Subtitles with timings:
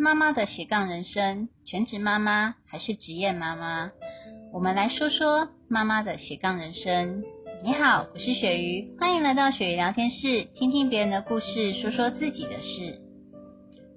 [0.00, 3.90] 妈妈的斜杠人生，全职妈妈还是职业妈妈？
[4.52, 7.24] 我们来说说妈妈的斜杠人生。
[7.64, 13.00] 你好，我是雪鱼，欢迎来到雪鱼聊天室，听听别人的故事，说说自己的事。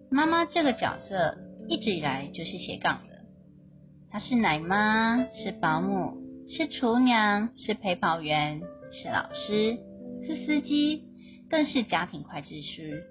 [0.10, 1.38] 妈妈这个角色
[1.68, 3.20] 一直以来就是斜杠的，
[4.10, 6.18] 她是奶妈，是保姆，
[6.50, 8.60] 是厨娘，是陪跑员，
[8.92, 9.78] 是老师，
[10.26, 11.04] 是司机，
[11.48, 13.04] 更是家庭会计师。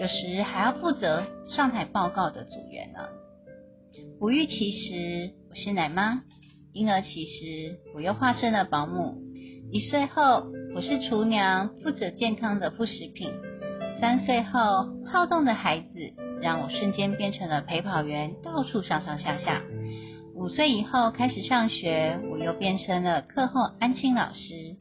[0.00, 2.98] 有时还要负责上台报告的组员呢。
[4.18, 6.22] 哺育期时我是奶妈，
[6.72, 9.14] 婴儿期时我又化身了保姆，
[9.70, 13.30] 一岁后我是厨娘，负责健康的副食品。
[14.00, 14.60] 三岁后
[15.06, 15.86] 好动的孩子
[16.42, 19.62] 让我瞬间变成了陪跑员，到处上上下下。
[20.34, 24.76] 五岁以后开始上学，我又变身了课后安亲老师。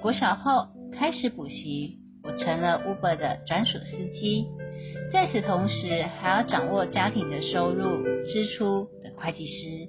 [0.00, 1.98] 国小后开始补习。
[2.36, 4.46] 成了 Uber 的专属司机，
[5.12, 9.88] 在此同时还要掌握家庭的收入、支出的会计师。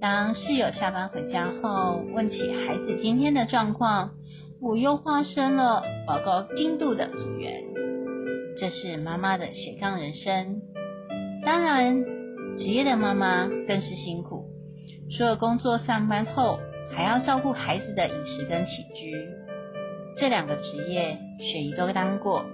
[0.00, 4.10] 当室友下班回家后，问起孩子今天的状况，
[4.60, 7.62] 我又化身了报告进度的组员。
[8.58, 10.60] 这是妈妈的斜杠人生。
[11.44, 12.04] 当然，
[12.58, 14.46] 职业的妈妈更是辛苦，
[15.16, 16.58] 除了工作上班后，
[16.90, 19.12] 还要照顾孩子的饮食跟起居。
[20.18, 22.44] 这两个职业，雪姨都当过。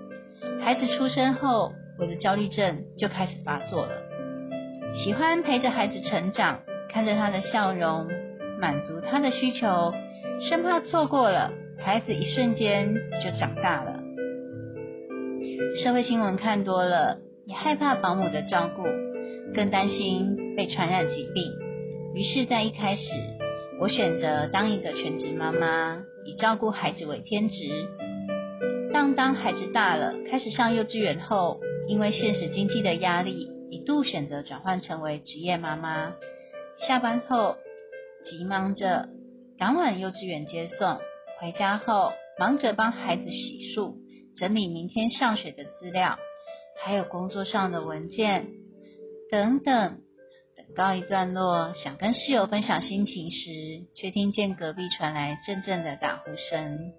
[0.60, 3.92] 孩子出生后，我的焦虑症就开始发作了。
[4.92, 8.08] 喜欢陪着孩子成长，看着他的笑容，
[8.60, 9.92] 满足他的需求，
[10.40, 14.00] 生怕错过了孩子一瞬间就长大了。
[15.82, 18.82] 社会新闻看多了，也害怕保姆的照顾，
[19.54, 21.44] 更担心被传染疾病。
[22.14, 23.02] 于是，在一开始，
[23.80, 26.02] 我选择当一个全职妈妈。
[26.24, 27.88] 以照顾孩子为天职，
[28.92, 36.14] 但当孩子大了，开始上幼稚园后，因为现实经济的压力，一度选择转换成为职业妈妈。
[36.86, 37.56] 下班后，
[38.24, 39.08] 急忙着
[39.58, 40.98] 赶往幼稚园接送，
[41.40, 43.94] 回家后忙着帮孩子洗漱、
[44.36, 46.18] 整理明天上学的资料，
[46.84, 48.48] 还有工作上的文件
[49.30, 49.98] 等等。
[50.74, 56.92] 告一段落，想跟室友分享心情时，却听见隔壁传来阵阵的打呼声。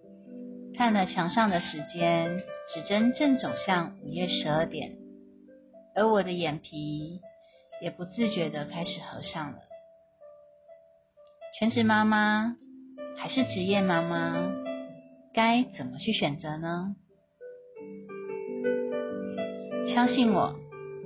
[0.78, 2.38] 看了墙上的时间，
[2.74, 4.92] 指针正走向午夜十二点，
[5.96, 7.20] 而我的眼皮
[7.82, 9.58] 也不自觉的开始合上了。
[11.60, 12.56] 全职妈妈
[13.18, 14.52] 还是职业妈妈，
[15.34, 16.96] 该怎么去选择呢？
[19.96, 20.56] 相信我，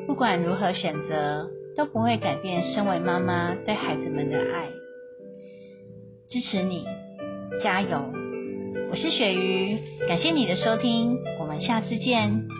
[0.05, 1.49] 不管如何选择。
[1.77, 4.67] 都不会改变身为妈妈对孩子们的爱，
[6.27, 6.83] 支持你，
[7.61, 8.01] 加油！
[8.89, 9.77] 我是鳕鱼，
[10.07, 12.56] 感谢你的收听，我们下次见。